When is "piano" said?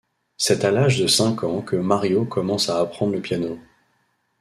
3.21-3.59